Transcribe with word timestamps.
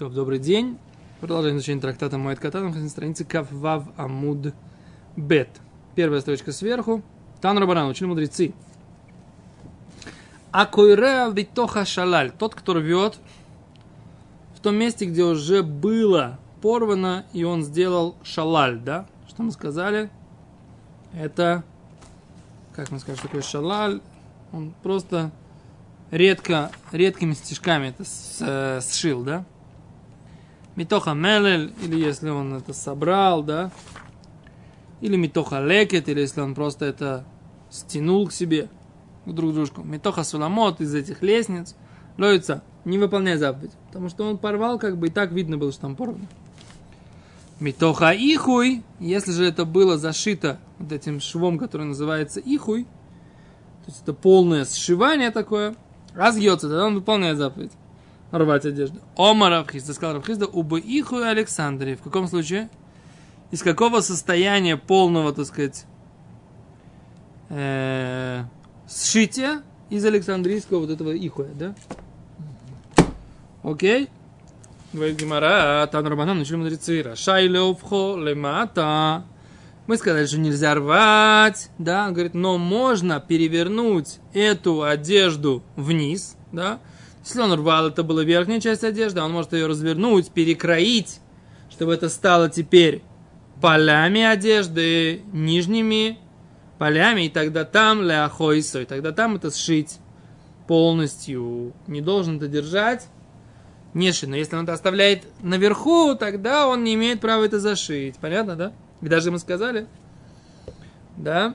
То, 0.00 0.08
добрый 0.08 0.38
день. 0.38 0.78
Продолжаем 1.20 1.58
изучение 1.58 1.82
трактата 1.82 2.16
Моэт 2.16 2.40
Катан 2.40 2.70
на 2.70 2.88
странице 2.88 3.26
Каввав 3.26 3.84
Амуд 3.98 4.54
Бет. 5.14 5.50
Первая 5.94 6.22
строчка 6.22 6.52
сверху. 6.52 7.02
Тан 7.42 7.58
Рабаран, 7.58 7.86
учили 7.86 8.08
мудрецы. 8.08 8.54
Акойреа 10.52 11.28
витоха 11.28 11.84
шалаль. 11.84 12.30
Тот, 12.30 12.54
кто 12.54 12.72
рвет 12.72 13.18
в 14.56 14.60
том 14.60 14.76
месте, 14.76 15.04
где 15.04 15.22
уже 15.22 15.62
было 15.62 16.38
порвано, 16.62 17.26
и 17.34 17.44
он 17.44 17.62
сделал 17.62 18.16
шалаль, 18.22 18.78
да? 18.78 19.04
Что 19.28 19.42
мы 19.42 19.52
сказали? 19.52 20.08
Это, 21.12 21.62
как 22.74 22.90
мы 22.90 23.00
скажем, 23.00 23.18
что 23.18 23.26
такое 23.26 23.42
шалаль? 23.42 24.00
Он 24.50 24.72
просто 24.82 25.30
редко, 26.10 26.70
редкими 26.90 27.34
стежками 27.34 27.88
это 27.88 28.04
э, 28.40 28.80
сшил, 28.80 29.24
да? 29.24 29.44
Митоха 30.76 31.12
мелель, 31.12 31.72
или 31.82 31.98
если 31.98 32.30
он 32.30 32.54
это 32.54 32.72
собрал, 32.72 33.42
да? 33.42 33.70
Или 35.00 35.16
митоха 35.16 35.60
лекет, 35.60 36.08
или 36.08 36.20
если 36.20 36.40
он 36.40 36.54
просто 36.54 36.84
это 36.84 37.24
стянул 37.70 38.28
к 38.28 38.32
себе, 38.32 38.68
к 39.26 39.32
друг 39.32 39.54
дружку. 39.54 39.82
Митоха 39.82 40.24
суламот 40.24 40.80
из 40.80 40.94
этих 40.94 41.22
лестниц. 41.22 41.74
Лоится, 42.18 42.62
не 42.84 42.98
выполняй 42.98 43.36
заповедь. 43.36 43.72
Потому 43.88 44.08
что 44.08 44.24
он 44.24 44.38
порвал, 44.38 44.78
как 44.78 44.96
бы 44.98 45.08
и 45.08 45.10
так 45.10 45.32
видно 45.32 45.56
было, 45.56 45.72
что 45.72 45.82
там 45.82 45.96
порвано. 45.96 46.26
Митоха 47.60 48.12
ихуй, 48.12 48.82
если 49.00 49.32
же 49.32 49.44
это 49.44 49.66
было 49.66 49.98
зашито 49.98 50.58
вот 50.78 50.92
этим 50.92 51.20
швом, 51.20 51.58
который 51.58 51.86
называется 51.86 52.40
ихуй, 52.40 52.84
то 52.84 53.86
есть 53.88 54.02
это 54.02 54.14
полное 54.14 54.64
сшивание 54.64 55.30
такое, 55.30 55.74
разъется, 56.14 56.68
тогда 56.68 56.86
он 56.86 56.94
выполняет 56.94 57.36
заповедь. 57.36 57.72
Рвать 58.30 58.64
одежду. 58.64 59.00
Ома 59.16 59.50
Равхизда, 59.50 59.92
сказал 59.92 60.16
Равхизда, 60.16 60.46
убы 60.46 60.80
иху 60.80 61.18
и 61.18 61.24
Александрии. 61.24 61.96
В 61.96 62.02
каком 62.02 62.28
случае? 62.28 62.70
Из 63.50 63.62
какого 63.62 64.00
состояния 64.00 64.76
полного, 64.76 65.32
так 65.32 65.46
сказать, 65.46 65.84
э, 67.48 68.44
сшития 68.88 69.62
из 69.88 70.04
Александрийского 70.04 70.80
вот 70.80 70.90
этого 70.90 71.10
ихуя, 71.10 71.50
да? 71.54 71.74
Окей? 73.64 74.08
Говорит 74.92 75.20
Гимара, 75.20 75.86
Тан 75.90 76.06
Рабанан, 76.06 76.38
начали 76.38 76.56
мудрецы. 76.56 77.02
Рашай 77.02 77.48
леовхо 77.48 78.16
лемата. 78.16 79.24
Мы 79.86 79.96
сказали, 79.96 80.26
что 80.26 80.38
нельзя 80.38 80.74
рвать, 80.76 81.68
да, 81.78 82.06
он 82.06 82.12
говорит, 82.12 82.34
но 82.34 82.58
можно 82.58 83.18
перевернуть 83.18 84.20
эту 84.32 84.82
одежду 84.84 85.64
вниз, 85.74 86.36
да, 86.52 86.78
если 87.22 87.40
он 87.40 87.52
рвал, 87.52 87.88
это 87.88 88.02
была 88.02 88.24
верхняя 88.24 88.60
часть 88.60 88.84
одежды, 88.84 89.20
он 89.20 89.32
может 89.32 89.52
ее 89.52 89.66
развернуть, 89.66 90.30
перекроить, 90.30 91.20
чтобы 91.70 91.94
это 91.94 92.08
стало 92.08 92.48
теперь 92.48 93.02
полями 93.60 94.22
одежды, 94.22 95.22
нижними 95.32 96.18
полями, 96.78 97.26
и 97.26 97.28
тогда 97.28 97.64
там 97.64 98.02
ляхойсо, 98.02 98.80
и 98.80 98.84
тогда 98.86 99.12
там 99.12 99.36
это 99.36 99.50
сшить 99.50 99.98
полностью. 100.66 101.74
Не 101.86 102.00
должен 102.00 102.38
это 102.38 102.48
держать, 102.48 103.08
не 103.92 104.12
шить, 104.12 104.30
но 104.30 104.36
если 104.36 104.56
он 104.56 104.64
это 104.64 104.72
оставляет 104.72 105.24
наверху, 105.42 106.14
тогда 106.14 106.66
он 106.66 106.84
не 106.84 106.94
имеет 106.94 107.20
права 107.20 107.44
это 107.44 107.60
зашить. 107.60 108.16
Понятно, 108.18 108.56
да? 108.56 108.72
Даже 109.02 109.30
мы 109.30 109.38
сказали, 109.38 109.86
да, 111.16 111.54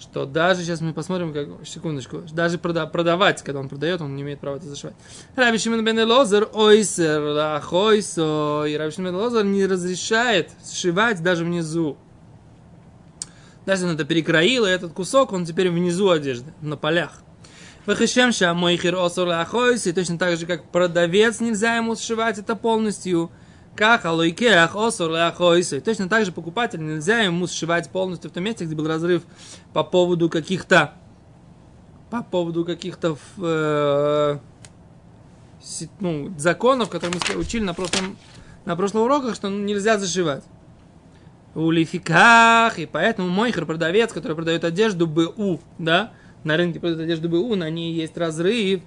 что 0.00 0.24
даже, 0.24 0.62
сейчас 0.62 0.80
мы 0.80 0.92
посмотрим, 0.92 1.32
как, 1.32 1.66
секундочку, 1.66 2.22
даже 2.32 2.58
прода, 2.58 2.86
продавать, 2.86 3.42
когда 3.42 3.60
он 3.60 3.68
продает, 3.68 4.00
он 4.00 4.16
не 4.16 4.22
имеет 4.22 4.40
права 4.40 4.56
это 4.56 4.66
зашивать. 4.66 4.96
Раби 5.36 5.58
Шимон 5.58 5.84
бен 5.84 5.98
Лозер, 6.10 6.48
ойсер, 6.52 7.20
лахойсо, 7.20 8.64
и 8.66 8.90
Шимон 8.90 9.32
бен 9.32 9.52
не 9.52 9.66
разрешает 9.66 10.50
сшивать 10.64 11.22
даже 11.22 11.44
внизу. 11.44 11.96
Даже 13.66 13.86
он 13.86 13.92
это 13.92 14.04
перекроил, 14.04 14.64
и 14.64 14.70
этот 14.70 14.92
кусок, 14.92 15.32
он 15.32 15.44
теперь 15.44 15.70
внизу 15.70 16.10
одежды, 16.10 16.52
на 16.62 16.76
полях. 16.76 17.22
Вахишем 17.86 18.32
ша 18.32 18.54
мойхир 18.54 18.96
осор 18.96 19.28
лахойси, 19.28 19.92
точно 19.92 20.18
так 20.18 20.36
же, 20.36 20.46
как 20.46 20.70
продавец, 20.70 21.40
нельзя 21.40 21.76
ему 21.76 21.96
сшивать 21.96 22.38
это 22.38 22.56
полностью. 22.56 23.30
Как 23.76 24.04
алойкеах 24.04 24.76
осор 24.76 25.10
лахойси. 25.10 25.80
Точно 25.80 26.08
так 26.08 26.24
же 26.24 26.32
покупатель 26.32 26.84
нельзя 26.84 27.20
ему 27.20 27.46
сшивать 27.46 27.88
полностью 27.90 28.30
в 28.30 28.34
том 28.34 28.44
месте, 28.44 28.64
где 28.64 28.74
был 28.74 28.86
разрыв 28.86 29.22
по 29.72 29.84
поводу 29.84 30.28
каких-то 30.28 30.94
по 32.10 32.22
поводу 32.24 32.64
каких-то 32.64 33.16
э, 33.38 34.38
ну, 36.00 36.34
законов, 36.36 36.90
которые 36.90 37.20
мы 37.20 37.40
учили 37.40 37.62
на 37.62 37.72
прошлом, 37.72 38.16
на 38.64 38.76
прошлых 38.76 39.04
уроках, 39.04 39.34
что 39.36 39.48
нельзя 39.48 39.98
зашивать. 39.98 40.44
У 41.54 41.70
лификах, 41.70 42.78
и 42.78 42.86
поэтому 42.86 43.28
мойхер, 43.28 43.66
продавец, 43.66 44.12
который 44.12 44.34
продает 44.34 44.64
одежду 44.64 45.06
БУ, 45.06 45.60
да, 45.78 46.12
на 46.44 46.56
рынке 46.56 46.78
продают 46.80 47.02
одежду 47.02 47.28
БУ, 47.28 47.54
на 47.56 47.70
ней 47.70 47.92
есть 47.92 48.16
разрыв, 48.16 48.82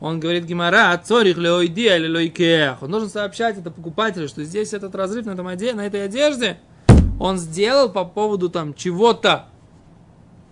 он 0.00 0.20
говорит 0.20 0.44
Гимара, 0.44 0.96
цорих 0.98 1.38
леойди 1.38 1.88
или 1.88 2.08
лойкех. 2.08 2.82
Он 2.82 2.90
должен 2.90 3.10
сообщать 3.10 3.58
это 3.58 3.70
покупателю, 3.70 4.28
что 4.28 4.44
здесь 4.44 4.72
этот 4.72 4.94
разрыв 4.94 5.26
на, 5.26 5.32
этом 5.32 5.46
оде... 5.46 5.72
на 5.74 5.86
этой 5.86 6.04
одежде 6.04 6.58
он 7.18 7.38
сделал 7.38 7.88
по 7.88 8.04
поводу 8.04 8.48
там 8.48 8.74
чего-то. 8.74 9.46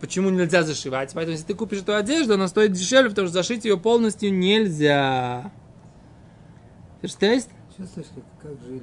Почему 0.00 0.30
нельзя 0.30 0.62
зашивать? 0.62 1.12
Поэтому, 1.14 1.32
если 1.32 1.46
ты 1.46 1.54
купишь 1.54 1.80
эту 1.80 1.94
одежду, 1.94 2.34
она 2.34 2.48
стоит 2.48 2.72
дешевле, 2.72 3.10
потому 3.10 3.28
что 3.28 3.34
зашить 3.34 3.64
ее 3.64 3.78
полностью 3.78 4.32
нельзя. 4.32 5.52
Verstehst? 7.02 7.48
Чувствуешь, 7.76 8.08
как, 8.42 8.50
как 8.50 8.66
жили? 8.66 8.82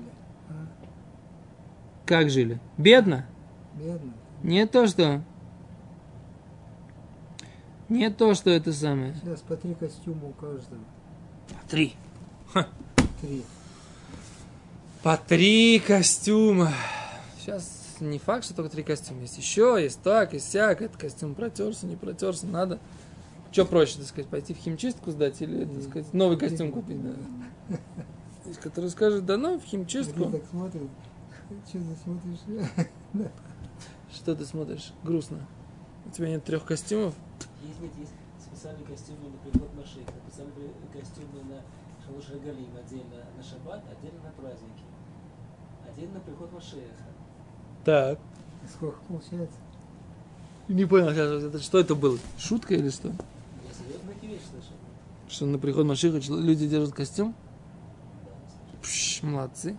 А? 0.49 0.53
Как 2.05 2.29
жили? 2.29 2.59
Бедно? 2.77 3.25
Бедно. 3.75 4.13
Не 4.43 4.65
то, 4.65 4.87
что... 4.87 5.21
Не 7.89 8.09
то, 8.09 8.33
что 8.33 8.49
это 8.49 8.73
самое. 8.73 9.15
Сейчас 9.21 9.41
по 9.41 9.55
три 9.55 9.73
костюма 9.75 10.27
у 10.27 10.31
каждого. 10.31 10.81
По 11.49 11.69
три. 11.69 11.93
Три. 13.21 13.43
По 15.03 15.17
три 15.17 15.79
костюма. 15.79 16.71
Сейчас 17.39 17.97
не 17.99 18.19
факт, 18.19 18.45
что 18.45 18.53
только 18.53 18.71
три 18.71 18.83
костюма. 18.83 19.21
Есть 19.21 19.37
еще, 19.37 19.77
есть 19.79 20.01
так, 20.01 20.33
есть 20.33 20.49
сяк. 20.49 20.81
Этот 20.81 20.97
костюм 20.97 21.35
протерся, 21.35 21.85
не 21.85 21.95
протерся, 21.95 22.47
надо. 22.47 22.79
Что 23.51 23.65
проще, 23.65 23.97
так 23.97 24.07
сказать, 24.07 24.29
пойти 24.29 24.53
в 24.53 24.57
химчистку 24.57 25.11
сдать 25.11 25.41
или, 25.41 25.65
так 25.65 25.83
сказать, 25.83 26.13
новый 26.13 26.37
костюм 26.37 26.71
купить? 26.71 26.97
Да? 27.03 27.77
Который 28.63 28.89
скажет, 28.89 29.25
да 29.25 29.37
ну, 29.37 29.59
в 29.59 29.61
Ты 29.61 29.67
химчистку. 29.67 30.25
так 30.25 30.43
смотрит. 30.49 30.89
Что 31.67 31.79
ты 31.79 31.95
смотришь? 32.03 32.39
Что 34.13 34.35
ты 34.35 34.45
смотришь? 34.45 34.93
Грустно. 35.03 35.45
У 36.05 36.09
тебя 36.09 36.29
нет 36.29 36.43
трех 36.43 36.65
костюмов? 36.65 37.13
Есть, 37.63 37.79
нет, 37.79 37.91
есть 37.97 38.11
специальные 38.39 38.85
костюмы 38.85 39.29
на 39.29 39.37
приход 39.37 39.73
Машеха, 39.75 40.11
специальные 40.27 40.73
костюмы 40.91 41.43
на 41.49 41.61
Шалуш 42.05 42.41
Галим, 42.43 42.75
отдельно 42.77 43.23
на 43.37 43.43
Шаббат, 43.43 43.83
отдельно 43.89 44.21
на 44.23 44.31
праздники. 44.31 44.83
Отдельно 45.89 46.15
на 46.15 46.19
приход 46.19 46.51
Машеха. 46.51 47.05
Так. 47.85 48.19
Сколько 48.69 48.99
получается? 49.07 49.57
Не 50.67 50.85
понял 50.85 51.11
сейчас, 51.11 51.43
это, 51.43 51.59
что 51.59 51.79
это 51.79 51.95
было? 51.95 52.17
Шутка 52.37 52.75
или 52.75 52.89
что? 52.89 53.09
Я 53.09 53.73
серьезно 53.73 54.13
такие 54.13 54.33
вещи 54.33 54.45
слышал. 54.49 54.73
Что 55.29 55.45
на 55.45 55.57
приход 55.57 55.85
Машиха 55.85 56.19
люди 56.33 56.67
держат 56.67 56.93
костюм? 56.93 57.33
Да, 58.25 58.31
слышал. 58.47 58.81
Пш, 58.81 59.23
молодцы. 59.23 59.77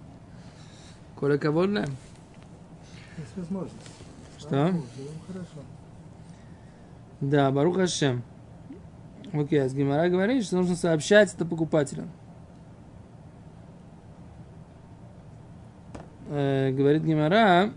Коля 1.16 1.38
кого? 1.38 1.64
Есть 1.64 3.36
возможность. 3.36 3.76
Что? 4.38 4.48
Живем 4.48 5.20
хорошо. 5.26 5.60
Да, 7.30 7.50
Барух 7.50 7.76
Хашем. 7.76 8.22
Окей, 9.32 9.62
а 9.62 9.68
с 9.68 9.74
Гимара 9.74 10.10
говорит, 10.10 10.44
что 10.44 10.56
нужно 10.56 10.76
сообщать 10.76 11.32
это 11.32 11.46
покупателю. 11.46 12.06
Э, 16.28 16.70
говорит 16.70 17.02
Гимара, 17.02 17.72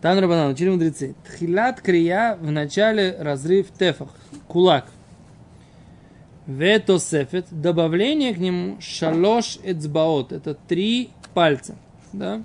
Тан 0.00 0.18
Рабанан, 0.18 0.52
учили 0.52 0.70
мудрецы. 0.70 1.14
Тхилат 1.26 1.82
крия 1.82 2.36
в 2.40 2.50
начале 2.50 3.14
разрыв 3.20 3.70
тефах, 3.70 4.08
кулак. 4.48 4.86
Ветосефет, 6.46 7.46
добавление 7.50 8.32
к 8.32 8.38
нему 8.38 8.80
шалош 8.80 9.58
эцбаот, 9.62 10.32
это 10.32 10.54
три 10.54 11.10
пальца. 11.34 11.76
Да? 12.12 12.42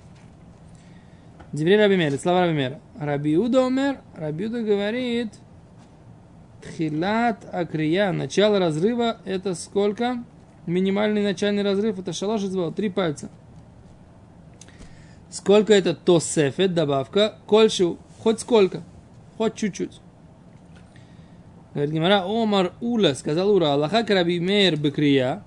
Деври 1.54 1.76
Раби 1.76 1.96
Мер, 1.96 2.18
слова 2.20 2.42
Раби 2.42 2.54
Мера. 2.54 2.80
Раби 3.00 3.32
Юда 3.32 3.66
умер, 3.66 4.00
Раби 4.16 4.44
Юда 4.44 4.62
говорит, 4.62 5.34
Тхилат 6.62 7.46
Акрия, 7.54 8.12
начало 8.12 8.60
разрыва, 8.60 9.18
это 9.26 9.56
сколько? 9.56 10.24
Минимальный 10.66 11.24
начальный 11.24 11.64
разрыв, 11.64 12.00
это 12.00 12.14
шалош 12.14 12.44
эцбаот, 12.44 12.76
три 12.76 12.90
пальца. 12.90 13.30
Сколько 15.30 15.74
это 15.74 15.96
тосефет, 15.96 16.74
добавка, 16.74 17.36
кольшу, 17.46 17.98
хоть 18.20 18.42
сколько, 18.42 18.84
хоть 19.38 19.56
чуть-чуть. 19.56 20.00
Говорит 21.74 21.94
Гимара, 21.94 22.24
Омар 22.26 22.74
Ула, 22.82 23.14
сказал 23.14 23.52
Ура, 23.52 23.74
Аллаха 23.74 24.04
Раби 24.08 24.40
Мейр 24.40 24.76
Бекрия, 24.76 25.44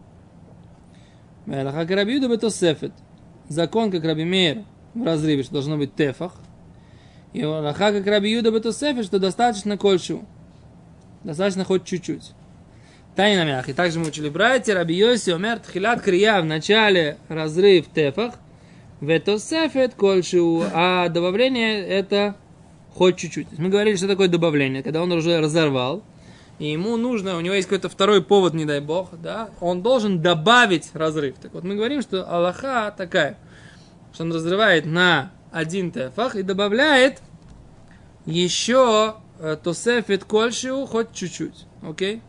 Аллаха 1.47 1.87
Карабиуда 1.87 2.29
Бетосефет. 2.29 2.93
Закон, 3.49 3.91
как 3.91 4.05
Раби 4.05 4.25
Мейр, 4.25 4.65
в 4.95 5.05
разрыве, 5.05 5.43
что 5.43 5.55
должно 5.55 5.77
быть 5.77 5.95
тефах. 5.95 6.37
И 7.33 7.43
Аллаха, 7.43 7.93
как 7.93 8.07
Раби 8.07 8.31
Юда 8.31 8.51
Бетосефет, 8.51 9.05
что 9.05 9.19
достаточно 9.19 9.77
кольшу. 9.77 10.25
Достаточно 11.25 11.65
хоть 11.65 11.85
чуть-чуть. 11.85 12.33
Тайна 13.15 13.45
мях. 13.45 13.69
И 13.69 13.73
также 13.73 13.99
мы 13.99 14.09
учили 14.09 14.29
братья, 14.29 14.75
Раби 14.75 14.95
Йоси, 14.95 15.31
Омер, 15.31 15.59
Тхилат 15.59 16.01
Крия, 16.01 16.41
в 16.41 16.47
начале 16.47 17.19
разрыв 17.29 17.87
тефах, 17.89 18.35
Ветосефет 19.01 19.95
кольшу, 19.95 20.65
а 20.73 21.09
добавление 21.09 21.85
это 21.85 22.37
хоть 22.95 23.17
чуть-чуть. 23.17 23.59
Мы 23.59 23.69
говорили, 23.69 23.97
что 23.97 24.07
такое 24.07 24.29
добавление, 24.29 24.83
когда 24.83 25.03
он 25.03 25.11
уже 25.11 25.41
разорвал, 25.41 26.05
и 26.59 26.71
ему 26.71 26.97
нужно, 26.97 27.37
у 27.37 27.41
него 27.41 27.55
есть 27.55 27.67
какой-то 27.67 27.89
второй 27.89 28.23
повод, 28.23 28.55
не 28.55 28.65
дай 28.65 28.81
бог, 28.81 29.11
да, 29.21 29.51
он 29.61 29.83
должен 29.83 30.23
добавить 30.23 30.91
разрыв. 30.95 31.37
Так 31.43 31.53
вот, 31.53 31.65
мы 31.65 31.75
говорим, 31.75 32.01
что 32.01 32.25
Аллаха 32.33 32.95
такая, 32.97 33.37
что 34.15 34.23
он 34.23 34.33
разрывает 34.33 34.87
на 34.87 35.33
один 35.51 35.91
тефах 35.91 36.37
и 36.37 36.43
добавляет 36.43 37.21
еще 38.25 39.17
тосефет 39.63 40.25
кольшиу 40.25 40.87
хоть 40.87 41.13
чуть-чуть. 41.13 41.67
Окей? 41.83 42.23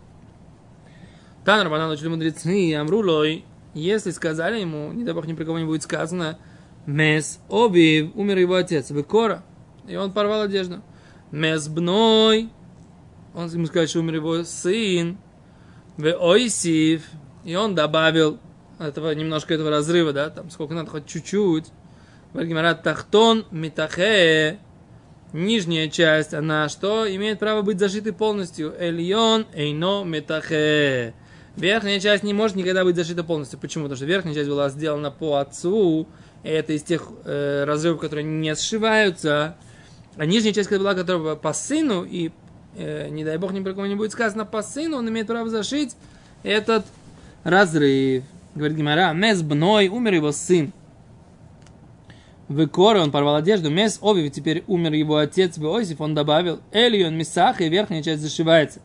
Тан 1.46 1.62
Рабанан 1.62 1.92
учили 1.92 2.08
мудрецы, 2.08 2.74
Амрулой, 2.74 3.46
если 3.74 4.12
сказали 4.12 4.62
ему, 4.62 4.92
не 4.94 5.04
дай 5.04 5.14
бог 5.14 5.26
ни 5.26 5.34
при 5.34 5.44
кого 5.44 5.60
не 5.60 5.66
будет 5.66 5.84
сказано, 5.84 6.40
Мес 6.86 7.40
Обив, 7.50 8.16
умер 8.16 8.38
его 8.38 8.56
отец, 8.56 8.90
Векора, 8.92 9.44
и 9.88 9.96
он 9.96 10.12
порвал 10.12 10.44
одежду. 10.44 10.82
Мес 11.32 11.68
Бной, 11.68 12.50
он 13.34 13.50
ему 13.50 13.66
сказал, 13.66 13.88
что 13.88 14.00
умер 14.00 14.16
его 14.16 14.44
сын, 14.44 15.18
в 15.98 16.06
Ойсив, 16.06 17.04
и 17.44 17.56
он 17.56 17.76
добавил 17.76 18.40
этого, 18.80 19.14
немножко 19.14 19.54
этого 19.54 19.70
разрыва, 19.70 20.14
да, 20.14 20.30
там 20.30 20.50
сколько 20.50 20.74
надо, 20.74 20.90
хоть 20.90 21.08
чуть-чуть. 21.08 21.66
Вальгимарат 22.34 22.84
Тахтон 22.84 23.46
Митахе, 23.52 24.60
нижняя 25.34 25.90
часть, 25.90 26.34
она 26.34 26.70
что? 26.70 27.14
Имеет 27.14 27.40
право 27.40 27.62
быть 27.62 27.80
зашитой 27.80 28.14
полностью. 28.14 28.74
Эльон 28.80 29.46
Эйно 29.54 30.04
Митахе. 30.04 31.14
Верхняя 31.56 32.00
часть 32.00 32.24
не 32.24 32.34
может 32.34 32.56
никогда 32.56 32.84
быть 32.84 32.96
зашита 32.96 33.24
полностью. 33.24 33.60
Почему? 33.60 33.84
Потому 33.84 33.98
что 33.98 34.06
верхняя 34.06 34.34
часть 34.34 34.50
была 34.50 34.70
сделана 34.70 35.12
по 35.12 35.36
отцу, 35.36 36.08
и 36.44 36.50
это 36.50 36.74
из 36.74 36.84
тех 36.84 37.08
э, 37.26 37.64
разрывов, 37.66 38.00
которые 38.00 38.24
не 38.24 38.56
сшиваются. 38.56 39.56
А 40.18 40.26
нижняя 40.26 40.54
часть, 40.54 40.72
была, 40.72 40.96
которая 40.96 41.22
была 41.22 41.36
по 41.36 41.54
сыну, 41.54 42.04
и 42.04 42.32
э, 42.76 43.10
не 43.10 43.24
дай 43.24 43.38
бог, 43.38 43.52
ни 43.52 43.62
про 43.62 43.74
кого 43.74 43.86
не 43.86 43.96
будет 43.96 44.12
сказано 44.12 44.46
по 44.46 44.64
сыну, 44.64 44.98
он 44.98 45.10
имеет 45.10 45.28
право 45.28 45.50
зашить 45.50 45.96
этот 46.42 46.86
разрыв. 47.44 48.24
Говорит 48.56 48.78
Гимара, 48.78 49.14
мес 49.14 49.42
бной, 49.42 49.90
умер 49.90 50.14
его 50.14 50.32
сын. 50.32 50.72
В 52.54 52.70
он 52.78 53.12
порвал 53.12 53.38
одежду, 53.38 53.72
мес 53.72 53.98
оби, 54.00 54.30
теперь 54.30 54.64
умер 54.68 54.94
его 54.94 55.18
отец 55.18 55.58
Иосиф, 55.58 56.00
он 56.00 56.14
добавил, 56.14 56.60
Элион 56.72 57.18
Мисах, 57.18 57.62
и 57.62 57.68
верхняя 57.68 58.04
часть 58.04 58.22
зашивается. 58.22 58.80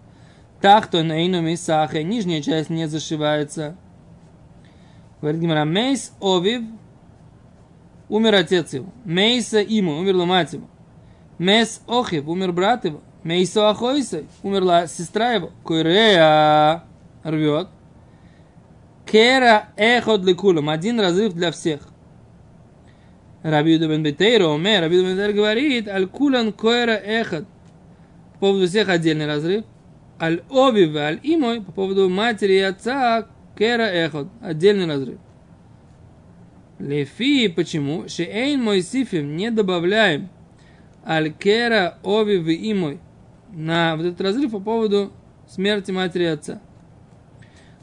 Тахто 0.63 1.03
Нейну 1.03 1.43
Мисах, 1.43 1.95
и 1.95 2.03
нижняя 2.03 2.41
часть 2.41 2.71
не 2.71 2.89
зашивается. 2.89 3.77
Говорит 5.21 5.43
Гимара, 5.43 5.67
мейс 5.67 6.13
овив, 6.19 6.63
умер 8.09 8.37
отец 8.37 8.73
его. 8.73 8.87
Мейса 9.05 9.59
ему, 9.59 9.99
умерла 9.99 10.25
мать 10.25 10.55
его. 10.55 10.67
Мес 11.39 11.83
охив, 11.87 12.27
умер 12.27 12.53
брат 12.53 12.87
его. 12.87 13.03
Мейсо 13.23 13.69
Ахойса, 13.69 14.25
умерла 14.43 14.87
сестра 14.87 15.33
его, 15.33 15.51
Койрея 15.63 16.85
рвет. 17.23 17.69
Кера 19.05 19.69
эхот 19.77 20.25
лекулам, 20.25 20.71
один 20.71 20.99
разрыв 20.99 21.35
для 21.35 21.53
всех. 21.53 21.83
Раби 23.51 23.79
бен 23.79 24.03
Бетейра, 24.03 24.47
Омер, 24.55 24.83
Раби 24.83 25.03
бен 25.03 25.15
Бетейра 25.15 25.33
говорит, 25.33 25.89
аль 25.89 26.07
кулан 26.07 26.53
койра 26.53 26.93
эхот, 26.93 27.47
по 28.35 28.39
поводу 28.41 28.67
всех 28.67 28.89
отдельный 28.89 29.27
разрыв. 29.27 29.65
Аль 30.21 30.43
оби 30.51 30.95
аль 30.97 31.21
имой, 31.23 31.63
по 31.63 31.73
поводу 31.73 32.09
матери 32.09 32.55
и 32.55 32.61
отца, 32.61 33.27
кера 33.57 33.85
эхот, 33.85 34.29
отдельный 34.43 34.87
разрыв. 34.87 35.19
Лефи, 36.79 37.49
почему? 37.49 38.09
Шеэйн 38.09 38.63
мой 38.63 38.83
сифим, 38.83 39.37
не 39.37 39.51
добавляем. 39.51 40.29
Аль 41.07 41.33
кера 41.33 41.99
оби 42.03 42.37
в 42.37 42.49
имой, 42.51 43.01
на 43.51 43.97
вот 43.97 44.07
этот 44.07 44.21
разрыв 44.21 44.51
по 44.51 44.61
поводу 44.61 45.13
смерти 45.49 45.91
матери 45.91 46.25
и 46.25 46.27
отца. 46.27 46.61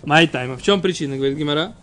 Май 0.04 0.28
тайма. 0.28 0.58
В 0.58 0.62
чем 0.62 0.82
причина, 0.82 1.16
говорит 1.16 1.38
Гимара? 1.38 1.74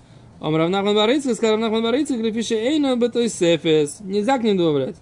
Он 0.42 0.56
равнахман 0.56 0.96
барыцах, 0.96 1.36
сказал 1.36 1.54
равнахман 1.54 1.84
барыцах, 1.84 2.18
лепише 2.18 2.56
эйна 2.56 2.96
бетой 2.96 3.28
сефес. 3.28 3.98
Нельзя 4.00 4.38
к 4.38 4.42
ним 4.42 4.56
добавлять. 4.56 4.96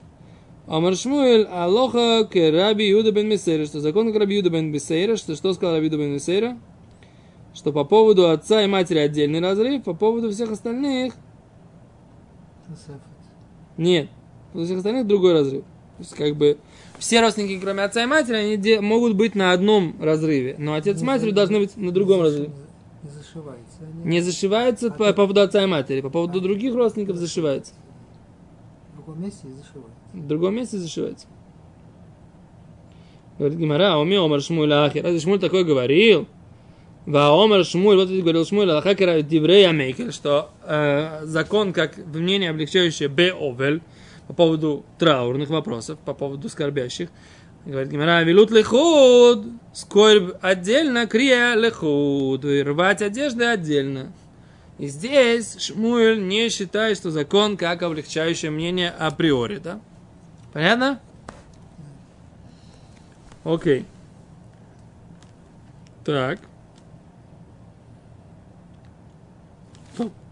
Омар 0.66 0.94
Шмуэль, 0.94 1.44
алоха 1.44 2.28
к 2.31 2.34
раби 2.34 2.87
Юда 2.87 3.10
бен 3.10 3.26
Месейра, 3.26 3.64
что 3.64 3.81
закон 3.81 4.08
как 4.08 4.20
раби 4.20 4.37
Юда 4.37 4.50
бен 4.50 4.70
Месейра, 4.70 5.16
что 5.16 5.34
что 5.34 5.54
сказал 5.54 5.76
раби 5.76 5.87
Юда 5.87 5.96
бен 5.96 6.12
Месейра? 6.12 6.58
Что 7.54 7.72
по 7.72 7.84
поводу 7.84 8.28
отца 8.28 8.62
и 8.62 8.66
матери 8.66 8.98
отдельный 8.98 9.40
разрыв, 9.40 9.82
по 9.82 9.94
поводу 9.94 10.31
всех 10.31 10.52
остальных 10.52 11.14
нет. 13.78 14.08
По 14.48 14.52
поводу 14.52 14.66
всех 14.66 14.76
остальных 14.76 15.06
другой 15.06 15.32
разрыв. 15.32 15.62
То 15.62 16.00
есть 16.00 16.14
как 16.14 16.37
бы 16.37 16.58
все 16.98 17.22
родственники, 17.22 17.58
кроме 17.58 17.84
отца 17.84 18.02
и 18.02 18.06
матери, 18.06 18.37
они 18.37 18.56
де- 18.58 18.82
могут 18.82 19.14
быть 19.14 19.34
на 19.34 19.52
одном 19.52 19.96
разрыве, 20.00 20.56
но 20.58 20.75
отец 20.75 20.98
с 20.98 21.02
матерью 21.02 21.32
должны 21.32 21.60
быть 21.60 21.78
на 21.78 21.92
другом 21.92 22.20
разрыве. 22.20 22.50
Не 23.02 23.11
зашивается. 23.11 23.79
Они 23.81 24.05
Не 24.05 24.20
зашивается 24.20 24.91
по, 24.91 25.06
по 25.06 25.12
поводу 25.12 25.41
отца 25.41 25.62
и 25.62 25.67
матери, 25.67 26.00
по 26.00 26.11
поводу 26.11 26.41
других 26.41 26.75
родственников 26.75 27.17
зашивается. 27.17 27.73
В 28.93 28.97
другом 28.97 29.23
месте 29.23 29.49
и 29.49 29.52
зашиваются. 29.52 30.00
В 30.12 30.26
другом 30.26 30.55
месте 30.55 30.79
зашивается. 30.79 31.26
Говорит 33.38 33.58
Гимара, 33.58 33.97
уми 33.97 34.17
омар 34.17 34.43
Шмуль 34.43 34.73
ахи. 34.73 34.99
Разве 34.99 35.19
Шмуль 35.19 35.38
такой 35.41 35.64
говорил? 35.64 36.29
Ва 37.06 37.29
омар 37.43 37.64
Шмуль, 37.64 37.97
вот 37.97 38.11
это 38.11 38.20
говорил 38.20 38.44
Шмуль, 38.44 38.70
алхакера 38.70 39.23
диврея 39.23 39.73
мейкер, 39.73 40.12
что 40.12 40.50
э, 40.64 41.25
закон 41.25 41.73
как 41.73 41.97
мнение 41.97 42.50
облегчающее 42.50 43.08
бе 43.08 43.32
овель 43.32 43.81
по 44.26 44.35
поводу 44.35 44.85
траурных 44.99 45.49
вопросов, 45.49 45.99
по 46.05 46.12
поводу 46.12 46.50
скорбящих. 46.50 47.08
Говорит 47.66 47.92
Гимара, 47.92 48.22
вилут 48.22 48.50
лехуд, 48.50 49.46
скорбь 49.74 50.34
отдельно, 50.40 51.06
крия 51.06 51.54
лехуд, 51.54 52.44
и 52.44 52.62
рвать 52.62 53.02
одежды 53.02 53.44
отдельно. 53.44 54.12
И 54.78 54.86
здесь 54.86 55.58
Шмуэль 55.60 56.26
не 56.26 56.49
считает, 56.49 56.96
что 56.96 57.11
закон 57.11 57.58
как 57.58 57.82
облегчающее 57.82 58.50
мнение 58.50 58.90
априори, 58.90 59.58
да? 59.58 59.78
Понятно? 60.54 61.00
Окей. 63.44 63.85
Так. 66.04 66.40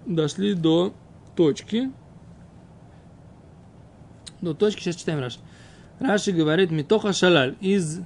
Дошли 0.07 0.55
до 0.55 0.95
точки. 1.37 1.93
До 4.41 4.55
точки, 4.55 4.81
сейчас 4.81 4.97
читаем 4.97 5.21
Раши. 5.21 5.39
Раши 6.01 6.33
говорит, 6.33 6.71
Митоха 6.71 7.13
шалаль, 7.13 7.57
из 7.61 8.01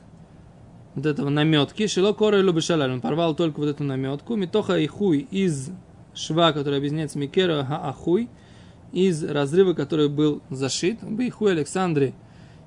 вот 0.94 1.06
этого 1.06 1.28
наметки, 1.28 1.86
шило 1.86 2.12
кора 2.12 2.38
или 2.38 2.60
шалаль, 2.60 2.92
он 2.92 3.00
порвал 3.00 3.34
только 3.34 3.60
вот 3.60 3.68
эту 3.68 3.84
наметку, 3.84 4.36
Митоха 4.36 4.78
и 4.78 4.86
хуй 4.86 5.26
из 5.30 5.70
шва, 6.14 6.52
который 6.52 6.78
объясняется 6.78 7.18
Микера 7.18 7.66
Ахуй, 7.68 8.28
из 8.92 9.24
разрыва, 9.24 9.72
который 9.74 10.08
был 10.08 10.42
зашит, 10.50 11.02
Бейхуй 11.02 11.52
Александре, 11.52 12.14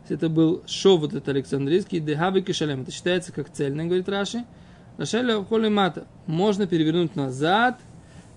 это 0.10 0.29
был 0.29 0.63
шов 0.67 1.01
вот 1.01 1.13
этот 1.13 1.29
Александрийский, 1.29 2.00
Дехави 2.00 2.41
Кишалем, 2.41 2.82
это 2.82 2.91
считается 2.91 3.32
как 3.32 3.51
цельный, 3.51 3.86
говорит 3.86 4.10
Раши, 4.10 4.46
Рашеля 4.98 5.44
Холи 5.44 5.70
Мата, 5.70 6.05
можно 6.25 6.67
перевернуть 6.67 7.15
назад, 7.15 7.79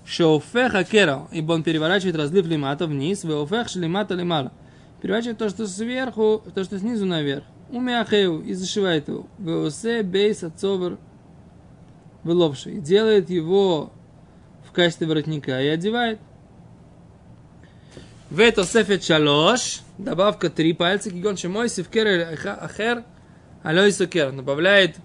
Шоуфеха 0.07 0.85
Кера, 0.85 1.28
ибо 1.33 1.52
он 1.52 1.62
переворачивает 1.62 2.16
разлив 2.16 2.47
лимата 2.47 2.87
вниз, 2.87 3.25
Веофех 3.25 3.68
Шалимата 3.68 4.14
Лимала, 4.14 4.52
переворачивает 5.00 5.38
то, 5.38 5.49
что 5.49 5.67
сверху, 5.67 6.43
то, 6.55 6.64
что 6.64 6.78
снизу 6.78 7.07
наверх, 7.07 7.45
Умяхеу, 7.71 8.40
и 8.40 8.55
зашивает 8.55 9.09
его, 9.09 9.26
Веосе 9.38 10.02
Бейс 10.02 10.43
Ацовер 10.43 10.99
Выловший, 12.23 12.81
делает 12.81 13.31
его 13.31 13.93
в 14.67 14.73
качестве 14.73 15.07
воротника. 15.07 15.62
И 15.62 15.69
одевает. 15.69 16.19
В 18.31 18.40
это 18.40 18.64
сефет 18.64 19.05
шалош, 19.05 19.81
добавка 19.97 20.50
три 20.50 20.75
пальца, 20.75 21.11
кигон 21.11 21.37
шемой 21.38 21.71
севкер 21.71 22.28
ахер, 22.61 23.05
алой 23.62 23.93
сокер, 23.93 24.33
добавляет 24.33 24.97